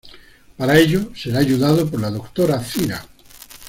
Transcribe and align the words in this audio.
Para 0.57 0.79
ello, 0.79 1.11
será 1.15 1.37
ayudado 1.41 1.87
por 1.87 2.01
la 2.01 2.09
Doctora 2.09 2.59
Zira. 2.63 3.05